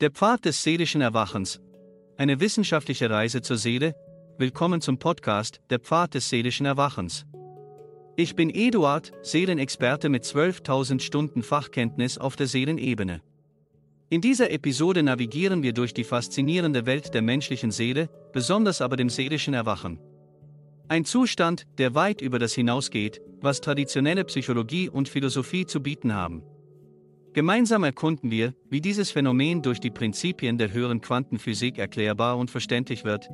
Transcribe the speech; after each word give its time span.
Der 0.00 0.10
Pfad 0.10 0.46
des 0.46 0.62
seelischen 0.62 1.02
Erwachens. 1.02 1.60
Eine 2.16 2.40
wissenschaftliche 2.40 3.10
Reise 3.10 3.42
zur 3.42 3.58
Seele. 3.58 3.94
Willkommen 4.38 4.80
zum 4.80 4.98
Podcast 4.98 5.60
Der 5.68 5.78
Pfad 5.78 6.14
des 6.14 6.30
seelischen 6.30 6.64
Erwachens. 6.64 7.26
Ich 8.16 8.34
bin 8.34 8.48
Eduard, 8.48 9.12
Seelenexperte 9.20 10.08
mit 10.08 10.24
12.000 10.24 11.00
Stunden 11.00 11.42
Fachkenntnis 11.42 12.16
auf 12.16 12.34
der 12.36 12.46
Seelenebene. 12.46 13.20
In 14.08 14.22
dieser 14.22 14.50
Episode 14.50 15.02
navigieren 15.02 15.62
wir 15.62 15.74
durch 15.74 15.92
die 15.92 16.04
faszinierende 16.04 16.86
Welt 16.86 17.12
der 17.12 17.20
menschlichen 17.20 17.70
Seele, 17.70 18.08
besonders 18.32 18.80
aber 18.80 18.96
dem 18.96 19.10
seelischen 19.10 19.52
Erwachen. 19.52 20.00
Ein 20.88 21.04
Zustand, 21.04 21.66
der 21.76 21.94
weit 21.94 22.22
über 22.22 22.38
das 22.38 22.54
hinausgeht, 22.54 23.20
was 23.42 23.60
traditionelle 23.60 24.24
Psychologie 24.24 24.88
und 24.88 25.10
Philosophie 25.10 25.66
zu 25.66 25.82
bieten 25.82 26.14
haben. 26.14 26.42
Gemeinsam 27.32 27.84
erkunden 27.84 28.32
wir, 28.32 28.54
wie 28.70 28.80
dieses 28.80 29.12
Phänomen 29.12 29.62
durch 29.62 29.78
die 29.78 29.90
Prinzipien 29.90 30.58
der 30.58 30.72
höheren 30.72 31.00
Quantenphysik 31.00 31.78
erklärbar 31.78 32.36
und 32.36 32.50
verständlich 32.50 33.04
wird. 33.04 33.28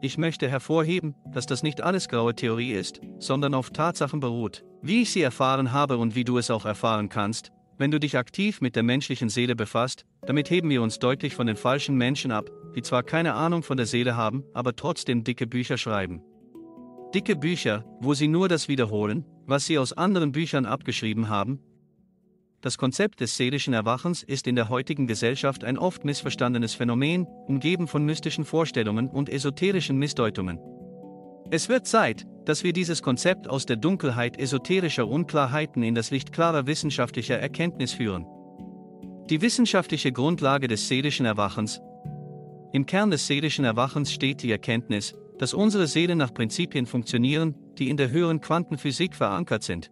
Ich 0.00 0.16
möchte 0.16 0.48
hervorheben, 0.48 1.16
dass 1.32 1.46
das 1.46 1.64
nicht 1.64 1.80
alles 1.80 2.08
graue 2.08 2.36
Theorie 2.36 2.72
ist, 2.72 3.00
sondern 3.18 3.54
auf 3.54 3.70
Tatsachen 3.70 4.20
beruht, 4.20 4.64
wie 4.80 5.02
ich 5.02 5.10
sie 5.10 5.22
erfahren 5.22 5.72
habe 5.72 5.96
und 5.96 6.14
wie 6.14 6.22
du 6.22 6.38
es 6.38 6.52
auch 6.52 6.64
erfahren 6.64 7.08
kannst, 7.08 7.50
wenn 7.78 7.90
du 7.90 7.98
dich 7.98 8.16
aktiv 8.16 8.60
mit 8.60 8.76
der 8.76 8.84
menschlichen 8.84 9.28
Seele 9.28 9.56
befasst, 9.56 10.04
damit 10.24 10.48
heben 10.48 10.70
wir 10.70 10.80
uns 10.80 11.00
deutlich 11.00 11.34
von 11.34 11.48
den 11.48 11.56
falschen 11.56 11.96
Menschen 11.96 12.30
ab, 12.30 12.48
die 12.76 12.82
zwar 12.82 13.02
keine 13.02 13.34
Ahnung 13.34 13.64
von 13.64 13.76
der 13.76 13.86
Seele 13.86 14.16
haben, 14.16 14.44
aber 14.54 14.76
trotzdem 14.76 15.24
dicke 15.24 15.48
Bücher 15.48 15.78
schreiben. 15.78 16.22
Dicke 17.12 17.34
Bücher, 17.34 17.84
wo 18.00 18.14
sie 18.14 18.28
nur 18.28 18.48
das 18.48 18.68
wiederholen, 18.68 19.24
was 19.46 19.66
sie 19.66 19.78
aus 19.78 19.92
anderen 19.92 20.30
Büchern 20.30 20.64
abgeschrieben 20.64 21.28
haben, 21.28 21.58
das 22.62 22.78
Konzept 22.78 23.20
des 23.20 23.36
seelischen 23.36 23.74
Erwachens 23.74 24.22
ist 24.22 24.46
in 24.46 24.54
der 24.54 24.68
heutigen 24.68 25.08
Gesellschaft 25.08 25.64
ein 25.64 25.78
oft 25.78 26.04
missverstandenes 26.04 26.74
Phänomen, 26.74 27.26
umgeben 27.26 27.88
von 27.88 28.04
mystischen 28.04 28.44
Vorstellungen 28.44 29.08
und 29.08 29.28
esoterischen 29.28 29.98
Missdeutungen. 29.98 30.60
Es 31.50 31.68
wird 31.68 31.88
Zeit, 31.88 32.24
dass 32.44 32.62
wir 32.62 32.72
dieses 32.72 33.02
Konzept 33.02 33.50
aus 33.50 33.66
der 33.66 33.76
Dunkelheit 33.76 34.38
esoterischer 34.38 35.08
Unklarheiten 35.08 35.82
in 35.82 35.96
das 35.96 36.12
Licht 36.12 36.32
klarer 36.32 36.66
wissenschaftlicher 36.66 37.38
Erkenntnis 37.38 37.92
führen. 37.92 38.26
Die 39.28 39.42
wissenschaftliche 39.42 40.12
Grundlage 40.12 40.68
des 40.68 40.86
seelischen 40.86 41.26
Erwachens. 41.26 41.80
Im 42.72 42.86
Kern 42.86 43.10
des 43.10 43.26
seelischen 43.26 43.64
Erwachens 43.64 44.12
steht 44.12 44.42
die 44.42 44.52
Erkenntnis, 44.52 45.14
dass 45.38 45.52
unsere 45.52 45.88
Seelen 45.88 46.18
nach 46.18 46.32
Prinzipien 46.32 46.86
funktionieren, 46.86 47.56
die 47.76 47.90
in 47.90 47.96
der 47.96 48.10
höheren 48.10 48.40
Quantenphysik 48.40 49.16
verankert 49.16 49.64
sind. 49.64 49.90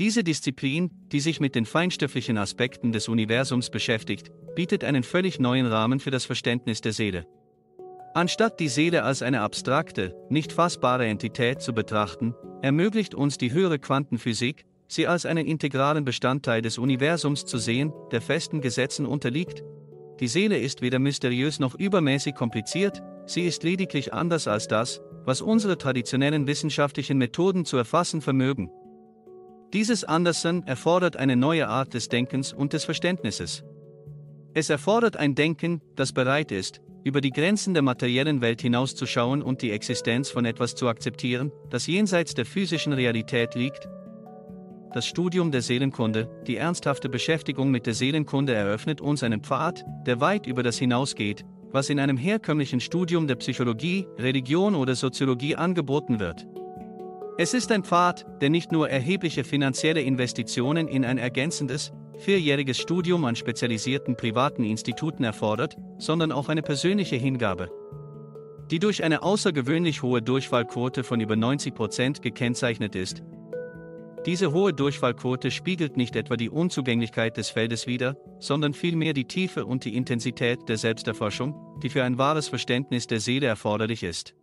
Diese 0.00 0.24
Disziplin, 0.24 0.90
die 1.12 1.20
sich 1.20 1.40
mit 1.40 1.54
den 1.54 1.66
feinstofflichen 1.66 2.38
Aspekten 2.38 2.90
des 2.90 3.06
Universums 3.06 3.68
beschäftigt, 3.68 4.30
bietet 4.56 4.82
einen 4.82 5.02
völlig 5.02 5.38
neuen 5.38 5.66
Rahmen 5.66 6.00
für 6.00 6.10
das 6.10 6.24
Verständnis 6.24 6.80
der 6.80 6.94
Seele. 6.94 7.26
Anstatt 8.14 8.60
die 8.60 8.68
Seele 8.68 9.02
als 9.02 9.20
eine 9.20 9.42
abstrakte, 9.42 10.16
nicht 10.30 10.54
fassbare 10.54 11.04
Entität 11.04 11.60
zu 11.60 11.74
betrachten, 11.74 12.34
ermöglicht 12.62 13.14
uns 13.14 13.36
die 13.36 13.52
höhere 13.52 13.78
Quantenphysik, 13.78 14.64
sie 14.88 15.06
als 15.06 15.26
einen 15.26 15.46
integralen 15.46 16.06
Bestandteil 16.06 16.62
des 16.62 16.78
Universums 16.78 17.44
zu 17.44 17.58
sehen, 17.58 17.92
der 18.10 18.22
festen 18.22 18.62
Gesetzen 18.62 19.04
unterliegt. 19.04 19.62
Die 20.18 20.28
Seele 20.28 20.56
ist 20.56 20.80
weder 20.80 20.98
mysteriös 20.98 21.60
noch 21.60 21.74
übermäßig 21.74 22.34
kompliziert, 22.34 23.02
sie 23.26 23.42
ist 23.42 23.64
lediglich 23.64 24.14
anders 24.14 24.48
als 24.48 24.66
das, 24.66 25.02
was 25.26 25.42
unsere 25.42 25.76
traditionellen 25.76 26.46
wissenschaftlichen 26.46 27.18
Methoden 27.18 27.66
zu 27.66 27.76
erfassen 27.76 28.22
vermögen. 28.22 28.70
Dieses 29.72 30.02
Andersen 30.02 30.66
erfordert 30.66 31.16
eine 31.16 31.36
neue 31.36 31.68
Art 31.68 31.94
des 31.94 32.08
Denkens 32.08 32.52
und 32.52 32.72
des 32.72 32.84
Verständnisses. 32.84 33.62
Es 34.52 34.68
erfordert 34.68 35.16
ein 35.16 35.36
Denken, 35.36 35.80
das 35.94 36.12
bereit 36.12 36.50
ist, 36.50 36.80
über 37.04 37.20
die 37.20 37.30
Grenzen 37.30 37.72
der 37.72 37.84
materiellen 37.84 38.40
Welt 38.40 38.62
hinauszuschauen 38.62 39.42
und 39.42 39.62
die 39.62 39.70
Existenz 39.70 40.28
von 40.28 40.44
etwas 40.44 40.74
zu 40.74 40.88
akzeptieren, 40.88 41.52
das 41.70 41.86
jenseits 41.86 42.34
der 42.34 42.46
physischen 42.46 42.92
Realität 42.92 43.54
liegt. 43.54 43.88
Das 44.92 45.06
Studium 45.06 45.52
der 45.52 45.62
Seelenkunde, 45.62 46.28
die 46.48 46.56
ernsthafte 46.56 47.08
Beschäftigung 47.08 47.70
mit 47.70 47.86
der 47.86 47.94
Seelenkunde 47.94 48.52
eröffnet 48.52 49.00
uns 49.00 49.22
einen 49.22 49.40
Pfad, 49.40 49.84
der 50.04 50.20
weit 50.20 50.48
über 50.48 50.64
das 50.64 50.78
hinausgeht, 50.78 51.44
was 51.70 51.90
in 51.90 52.00
einem 52.00 52.16
herkömmlichen 52.16 52.80
Studium 52.80 53.28
der 53.28 53.36
Psychologie, 53.36 54.08
Religion 54.18 54.74
oder 54.74 54.96
Soziologie 54.96 55.54
angeboten 55.54 56.18
wird. 56.18 56.44
Es 57.42 57.54
ist 57.54 57.72
ein 57.72 57.84
Pfad, 57.84 58.26
der 58.42 58.50
nicht 58.50 58.70
nur 58.70 58.90
erhebliche 58.90 59.44
finanzielle 59.44 60.02
Investitionen 60.02 60.88
in 60.88 61.06
ein 61.06 61.16
ergänzendes, 61.16 61.90
vierjähriges 62.18 62.76
Studium 62.76 63.24
an 63.24 63.34
spezialisierten 63.34 64.14
privaten 64.14 64.62
Instituten 64.62 65.24
erfordert, 65.24 65.74
sondern 65.96 66.32
auch 66.32 66.50
eine 66.50 66.60
persönliche 66.60 67.16
Hingabe. 67.16 67.70
Die 68.70 68.78
durch 68.78 69.02
eine 69.02 69.22
außergewöhnlich 69.22 70.02
hohe 70.02 70.20
Durchfallquote 70.20 71.02
von 71.02 71.18
über 71.22 71.34
90 71.34 71.74
Prozent 71.74 72.20
gekennzeichnet 72.20 72.94
ist. 72.94 73.22
Diese 74.26 74.52
hohe 74.52 74.74
Durchfallquote 74.74 75.50
spiegelt 75.50 75.96
nicht 75.96 76.16
etwa 76.16 76.36
die 76.36 76.50
Unzugänglichkeit 76.50 77.38
des 77.38 77.48
Feldes 77.48 77.86
wider, 77.86 78.18
sondern 78.38 78.74
vielmehr 78.74 79.14
die 79.14 79.24
Tiefe 79.24 79.64
und 79.64 79.86
die 79.86 79.96
Intensität 79.96 80.68
der 80.68 80.76
Selbsterforschung, 80.76 81.80
die 81.82 81.88
für 81.88 82.04
ein 82.04 82.18
wahres 82.18 82.48
Verständnis 82.48 83.06
der 83.06 83.20
Seele 83.20 83.46
erforderlich 83.46 84.02
ist. 84.02 84.34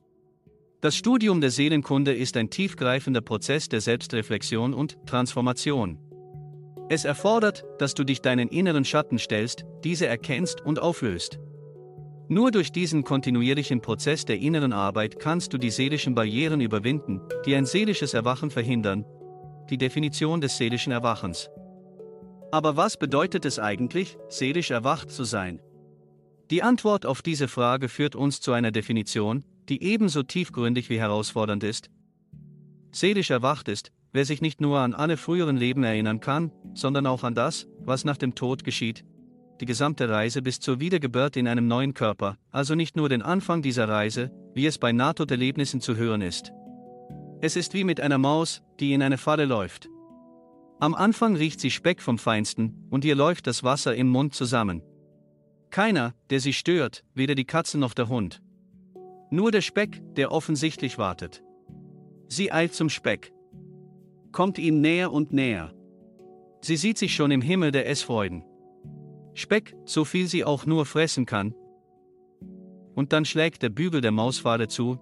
Das 0.80 0.96
Studium 0.96 1.42
der 1.42 1.50
Seelenkunde 1.50 2.14
ist 2.14 2.38
ein 2.38 2.52
tiefgreifender 2.52 3.22
Prozess 3.22 3.68
der 3.68 3.82
Selbstreflexion 3.82 4.76
und 4.76 5.00
Transformation. 5.08 5.98
Es 6.88 7.04
erfordert, 7.04 7.66
dass 7.80 7.96
du 7.96 8.04
dich 8.04 8.22
deinen 8.22 8.48
inneren 8.48 8.86
Schatten 8.86 9.18
stellst, 9.18 9.66
diese 9.84 10.06
erkennst 10.06 10.62
und 10.62 10.80
auflöst. 10.80 11.40
Nur 12.30 12.52
durch 12.52 12.72
diesen 12.72 13.04
kontinuierlichen 13.04 13.82
Prozess 13.82 14.26
der 14.26 14.38
inneren 14.38 14.72
Arbeit 14.72 15.20
kannst 15.20 15.52
du 15.52 15.58
die 15.58 15.72
seelischen 15.72 16.14
Barrieren 16.14 16.62
überwinden, 16.62 17.22
die 17.48 17.56
ein 17.56 17.66
seelisches 17.66 18.14
Erwachen 18.14 18.52
verhindern. 18.52 19.04
Die 19.72 19.80
Definition 19.80 20.42
des 20.42 20.58
seelischen 20.58 20.92
Erwachens. 20.92 21.50
Aber 22.52 22.78
was 22.78 22.98
bedeutet 22.98 23.46
es 23.46 23.58
eigentlich, 23.58 24.16
seelisch 24.30 24.70
erwacht 24.70 25.10
zu 25.10 25.24
sein? 25.24 25.60
Die 26.52 26.62
Antwort 26.62 27.08
auf 27.08 27.24
diese 27.24 27.48
Frage 27.48 27.90
führt 27.90 28.16
uns 28.16 28.42
zu 28.42 28.52
einer 28.52 28.72
Definition, 28.72 29.44
die 29.70 29.84
ebenso 29.84 30.24
tiefgründig 30.24 30.90
wie 30.90 31.00
herausfordernd 31.00 31.64
ist. 31.64 31.90
Seelisch 32.92 33.30
erwacht 33.30 33.68
ist, 33.68 33.92
wer 34.14 34.26
sich 34.26 34.42
nicht 34.42 34.62
nur 34.62 34.80
an 34.80 34.94
alle 34.94 35.18
früheren 35.18 35.58
Leben 35.58 35.84
erinnern 35.84 36.20
kann, 36.20 36.52
sondern 36.74 37.06
auch 37.06 37.24
an 37.24 37.36
das, 37.36 37.68
was 37.80 38.06
nach 38.06 38.18
dem 38.18 38.36
Tod 38.36 38.64
geschieht. 38.64 39.06
Die 39.60 39.66
gesamte 39.66 40.10
Reise 40.10 40.42
bis 40.42 40.60
zur 40.60 40.80
Wiedergeburt 40.80 41.36
in 41.36 41.48
einem 41.48 41.68
neuen 41.68 41.94
Körper, 41.94 42.38
also 42.52 42.76
nicht 42.76 42.96
nur 42.96 43.10
den 43.10 43.22
Anfang 43.22 43.62
dieser 43.62 43.90
Reise, 43.90 44.32
wie 44.54 44.66
es 44.66 44.78
bei 44.78 44.92
Nahtoderlebnissen 44.92 45.82
zu 45.82 45.96
hören 45.96 46.22
ist. 46.22 46.52
Es 47.42 47.56
ist 47.56 47.74
wie 47.74 47.84
mit 47.84 48.00
einer 48.00 48.18
Maus, 48.18 48.62
die 48.80 48.94
in 48.94 49.02
eine 49.02 49.18
Falle 49.18 49.46
läuft. 49.46 49.90
Am 50.80 50.94
Anfang 50.94 51.36
riecht 51.36 51.60
sie 51.60 51.72
Speck 51.72 52.02
vom 52.02 52.20
Feinsten, 52.20 52.88
und 52.90 53.04
ihr 53.04 53.16
läuft 53.16 53.48
das 53.48 53.64
Wasser 53.64 53.96
im 53.96 54.08
Mund 54.08 54.36
zusammen. 54.36 54.84
Keiner, 55.72 56.14
der 56.30 56.40
sie 56.40 56.54
stört, 56.54 57.04
weder 57.14 57.36
die 57.36 57.46
Katze 57.46 57.78
noch 57.78 57.94
der 57.94 58.10
Hund. 58.10 58.42
Nur 59.30 59.52
der 59.52 59.62
Speck, 59.62 60.02
der 60.16 60.32
offensichtlich 60.32 60.98
wartet. 60.98 61.44
Sie 62.30 62.52
eilt 62.52 62.74
zum 62.74 62.90
Speck. 62.90 63.34
Kommt 64.32 64.58
ihm 64.58 64.82
näher 64.82 65.12
und 65.12 65.34
näher. 65.34 65.74
Sie 66.62 66.78
sieht 66.78 66.98
sich 66.98 67.14
schon 67.14 67.32
im 67.32 67.42
Himmel 67.42 67.72
der 67.72 67.90
Essfreuden. 67.90 68.44
Speck, 69.34 69.76
so 69.86 70.06
viel 70.06 70.28
sie 70.28 70.44
auch 70.44 70.66
nur 70.66 70.86
fressen 70.86 71.26
kann. 71.26 71.54
Und 72.96 73.14
dann 73.14 73.26
schlägt 73.26 73.62
der 73.62 73.70
Bügel 73.70 74.02
der 74.02 74.12
Mausfade 74.12 74.68
zu. 74.68 75.00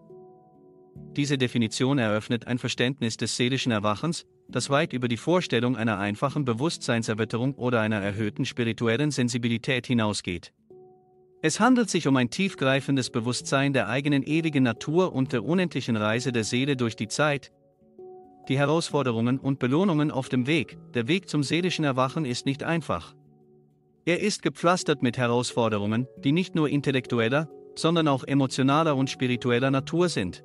Diese 1.16 1.38
Definition 1.38 1.98
eröffnet 1.98 2.48
ein 2.48 2.58
Verständnis 2.58 3.18
des 3.18 3.38
seelischen 3.38 3.72
Erwachens, 3.72 4.26
das 4.50 4.70
weit 4.70 4.94
über 4.94 5.08
die 5.08 5.18
Vorstellung 5.18 5.78
einer 5.78 5.98
einfachen 5.98 6.46
Bewusstseinserweiterung 6.46 7.56
oder 7.56 7.82
einer 7.82 8.02
erhöhten 8.02 8.46
spirituellen 8.46 9.12
Sensibilität 9.12 9.88
hinausgeht. 9.88 10.54
Es 11.42 11.60
handelt 11.60 11.90
sich 11.90 12.08
um 12.08 12.16
ein 12.16 12.30
tiefgreifendes 12.30 13.10
Bewusstsein 13.10 13.74
der 13.74 13.88
eigenen 13.88 14.24
ewigen 14.24 14.64
Natur 14.64 15.14
und 15.14 15.34
der 15.34 15.44
unendlichen 15.44 15.96
Reise 15.96 16.32
der 16.32 16.44
Seele 16.44 16.76
durch 16.76 16.96
die 16.96 17.08
Zeit. 17.08 17.52
Die 18.48 18.58
Herausforderungen 18.58 19.40
und 19.40 19.60
Belohnungen 19.60 20.12
auf 20.12 20.30
dem 20.30 20.48
Weg, 20.48 20.78
der 20.94 21.08
Weg 21.08 21.30
zum 21.30 21.44
seelischen 21.44 21.86
Erwachen 21.86 22.26
ist 22.26 22.46
nicht 22.46 22.64
einfach. 22.64 23.16
Er 24.06 24.22
ist 24.22 24.44
gepflastert 24.44 25.02
mit 25.02 25.18
Herausforderungen, 25.18 26.08
die 26.24 26.32
nicht 26.32 26.54
nur 26.54 26.70
intellektueller, 26.70 27.50
sondern 27.76 28.08
auch 28.08 28.24
emotionaler 28.24 28.96
und 28.96 29.10
spiritueller 29.10 29.72
Natur 29.72 30.10
sind. 30.10 30.44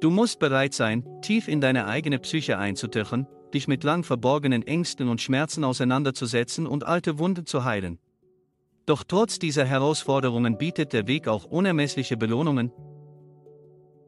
Du 0.00 0.10
musst 0.10 0.38
bereit 0.38 0.74
sein, 0.74 1.04
tief 1.22 1.48
in 1.48 1.60
deine 1.60 1.86
eigene 1.86 2.18
Psyche 2.18 2.58
einzutauchen, 2.58 3.26
dich 3.52 3.68
mit 3.68 3.84
lang 3.84 4.04
verborgenen 4.04 4.66
Ängsten 4.66 5.08
und 5.08 5.20
Schmerzen 5.20 5.64
auseinanderzusetzen 5.64 6.66
und 6.66 6.84
alte 6.84 7.18
Wunden 7.18 7.46
zu 7.46 7.64
heilen. 7.64 7.98
Doch 8.86 9.04
trotz 9.04 9.38
dieser 9.38 9.64
Herausforderungen 9.64 10.58
bietet 10.58 10.92
der 10.92 11.06
Weg 11.06 11.28
auch 11.28 11.44
unermessliche 11.44 12.16
Belohnungen. 12.16 12.72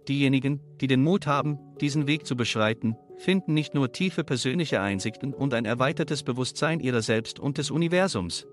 Diejenigen, 0.08 0.60
die 0.80 0.88
den 0.88 1.02
Mut 1.02 1.26
haben, 1.26 1.58
diesen 1.80 2.06
Weg 2.06 2.26
zu 2.26 2.36
beschreiten, 2.36 2.96
finden 3.16 3.54
nicht 3.54 3.74
nur 3.74 3.92
tiefe 3.92 4.24
persönliche 4.24 4.80
Einsichten 4.80 5.32
und 5.32 5.54
ein 5.54 5.64
erweitertes 5.64 6.22
Bewusstsein 6.24 6.80
ihrer 6.80 7.02
selbst 7.02 7.38
und 7.38 7.58
des 7.58 7.70
Universums. 7.70 8.46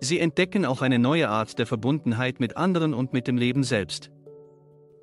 Sie 0.00 0.18
entdecken 0.18 0.64
auch 0.64 0.82
eine 0.82 0.98
neue 0.98 1.28
Art 1.28 1.58
der 1.58 1.66
Verbundenheit 1.66 2.40
mit 2.40 2.56
anderen 2.56 2.92
und 2.92 3.12
mit 3.12 3.26
dem 3.26 3.36
Leben 3.36 3.64
selbst. 3.64 4.10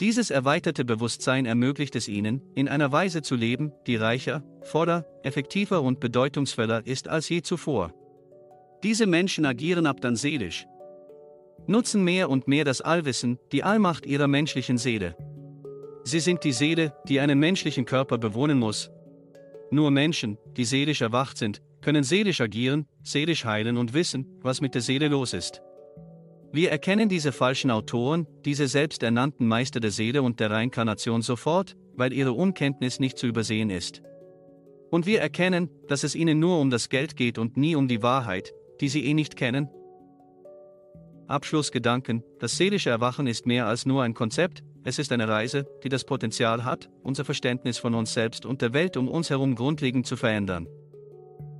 Dieses 0.01 0.29
erweiterte 0.29 0.83
Bewusstsein 0.83 1.45
ermöglicht 1.45 1.95
es 1.95 2.09
ihnen, 2.09 2.41
in 2.53 2.67
einer 2.67 2.91
Weise 2.91 3.21
zu 3.21 3.35
leben, 3.35 3.71
die 3.87 3.95
reicher, 3.95 4.43
voller, 4.61 5.05
effektiver 5.23 5.81
und 5.81 6.01
bedeutungsvoller 6.01 6.85
ist 6.85 7.07
als 7.07 7.29
je 7.29 7.41
zuvor. 7.41 7.93
Diese 8.85 9.07
Menschen 9.07 9.47
agieren 9.47 9.87
ab 9.87 9.99
dann 9.99 10.15
seelisch. 10.15 10.67
Nutzen 11.65 12.03
mehr 12.03 12.29
und 12.29 12.47
mehr 12.47 12.63
das 12.65 12.81
Allwissen, 12.81 13.39
die 13.51 13.63
Allmacht 13.63 14.05
ihrer 14.05 14.27
menschlichen 14.27 14.77
Seele. 14.77 15.17
Sie 16.03 16.19
sind 16.19 16.43
die 16.43 16.51
Seele, 16.51 16.93
die 17.07 17.19
einen 17.19 17.39
menschlichen 17.39 17.85
Körper 17.85 18.19
bewohnen 18.19 18.59
muss. 18.59 18.91
Nur 19.71 19.89
Menschen, 19.89 20.37
die 20.55 20.65
seelisch 20.65 21.01
erwacht 21.01 21.39
sind, 21.39 21.63
können 21.81 22.03
seelisch 22.03 22.41
agieren, 22.41 22.85
seelisch 23.01 23.43
heilen 23.43 23.77
und 23.77 23.95
wissen, 23.95 24.27
was 24.43 24.61
mit 24.61 24.75
der 24.75 24.83
Seele 24.83 25.07
los 25.07 25.33
ist. 25.33 25.63
Wir 26.51 26.69
erkennen 26.69 27.09
diese 27.09 27.31
falschen 27.31 27.71
Autoren, 27.71 28.27
diese 28.45 28.67
selbsternannten 28.67 29.47
Meister 29.47 29.79
der 29.79 29.89
Seele 29.89 30.21
und 30.21 30.39
der 30.39 30.51
Reinkarnation 30.51 31.23
sofort, 31.23 31.75
weil 31.95 32.13
ihre 32.13 32.33
Unkenntnis 32.33 32.99
nicht 32.99 33.17
zu 33.17 33.25
übersehen 33.25 33.71
ist. 33.71 34.03
Und 34.91 35.07
wir 35.07 35.21
erkennen, 35.21 35.71
dass 35.87 36.03
es 36.03 36.13
ihnen 36.13 36.37
nur 36.37 36.59
um 36.59 36.69
das 36.69 36.89
Geld 36.89 37.15
geht 37.15 37.39
und 37.39 37.57
nie 37.57 37.75
um 37.75 37.87
die 37.87 38.03
Wahrheit, 38.03 38.53
die 38.81 38.89
sie 38.89 39.05
eh 39.05 39.13
nicht 39.13 39.35
kennen. 39.35 39.69
Abschlussgedanken, 41.27 42.23
das 42.39 42.57
seelische 42.57 42.89
Erwachen 42.89 43.27
ist 43.27 43.45
mehr 43.45 43.65
als 43.67 43.85
nur 43.85 44.03
ein 44.03 44.13
Konzept, 44.13 44.63
es 44.83 44.99
ist 44.99 45.11
eine 45.11 45.27
Reise, 45.27 45.65
die 45.83 45.89
das 45.89 46.03
Potenzial 46.03 46.63
hat, 46.63 46.89
unser 47.01 47.25
Verständnis 47.25 47.79
von 47.79 47.95
uns 47.95 48.13
selbst 48.13 48.45
und 48.45 48.61
der 48.61 48.73
Welt 48.73 48.97
um 48.97 49.07
uns 49.07 49.31
herum 49.31 49.55
grundlegend 49.55 50.05
zu 50.05 50.15
verändern. 50.15 50.67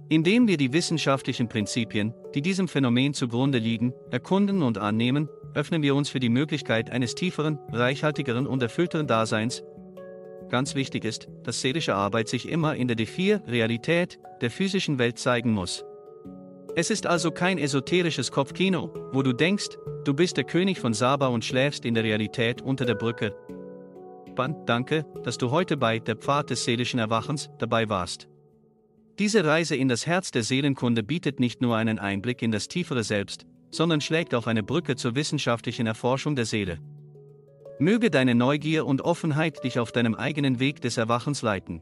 Indem 0.09 0.47
wir 0.47 0.57
die 0.57 0.71
wissenschaftlichen 0.71 1.49
Prinzipien, 1.49 2.13
die 2.35 2.43
diesem 2.43 2.67
Phänomen 2.67 3.15
zugrunde 3.15 3.57
liegen, 3.57 3.93
erkunden 4.11 4.61
und 4.61 4.77
annehmen, 4.77 5.27
öffnen 5.55 5.81
wir 5.81 5.95
uns 5.95 6.09
für 6.09 6.19
die 6.19 6.29
Möglichkeit 6.29 6.91
eines 6.91 7.15
tieferen, 7.15 7.57
reichhaltigeren 7.71 8.45
und 8.45 8.61
erfüllteren 8.61 9.07
Daseins. 9.07 9.63
Ganz 10.49 10.75
wichtig 10.75 11.03
ist, 11.05 11.27
dass 11.43 11.61
seelische 11.61 11.95
Arbeit 11.95 12.29
sich 12.29 12.47
immer 12.47 12.75
in 12.75 12.87
der 12.87 12.97
D4-Realität 12.97 14.19
der 14.41 14.51
physischen 14.51 14.99
Welt 14.99 15.17
zeigen 15.17 15.51
muss. 15.51 15.83
Es 16.77 16.89
ist 16.89 17.07
also 17.07 17.31
kein 17.31 17.57
esoterisches 17.57 18.31
Kopfkino, 18.31 18.93
wo 19.13 19.23
du 19.23 19.31
denkst, 19.31 19.77
du 20.03 20.13
bist 20.13 20.35
der 20.35 20.43
König 20.43 20.77
von 20.77 20.93
Saba 20.93 21.27
und 21.27 21.45
schläfst 21.45 21.85
in 21.85 21.93
der 21.93 22.03
Realität 22.03 22.61
unter 22.61 22.83
der 22.83 22.95
Brücke. 22.95 23.33
Danke, 24.65 25.05
dass 25.23 25.37
du 25.37 25.51
heute 25.51 25.77
bei 25.77 25.99
der 25.99 26.17
Pfad 26.17 26.49
des 26.49 26.65
seelischen 26.65 26.99
Erwachens 26.99 27.49
dabei 27.59 27.87
warst. 27.87 28.27
Diese 29.19 29.45
Reise 29.45 29.77
in 29.77 29.87
das 29.87 30.05
Herz 30.05 30.31
der 30.31 30.43
Seelenkunde 30.43 31.01
bietet 31.01 31.39
nicht 31.39 31.61
nur 31.61 31.77
einen 31.77 31.97
Einblick 31.97 32.41
in 32.41 32.51
das 32.51 32.67
tiefere 32.67 33.05
Selbst, 33.05 33.45
sondern 33.71 34.01
schlägt 34.01 34.35
auch 34.35 34.45
eine 34.45 34.61
Brücke 34.61 34.97
zur 34.97 35.15
wissenschaftlichen 35.15 35.87
Erforschung 35.87 36.35
der 36.35 36.43
Seele. 36.43 36.79
Möge 37.79 38.09
deine 38.09 38.35
Neugier 38.35 38.85
und 38.85 39.01
Offenheit 39.01 39.63
dich 39.63 39.79
auf 39.79 39.93
deinem 39.93 40.15
eigenen 40.15 40.59
Weg 40.59 40.81
des 40.81 40.97
Erwachens 40.97 41.41
leiten. 41.41 41.81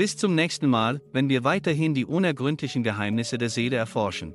Bis 0.00 0.16
zum 0.16 0.34
nächsten 0.34 0.66
Mal, 0.66 1.02
wenn 1.12 1.28
wir 1.28 1.44
weiterhin 1.44 1.92
die 1.92 2.06
unergründlichen 2.06 2.82
Geheimnisse 2.82 3.36
der 3.36 3.50
Seele 3.50 3.76
erforschen. 3.76 4.34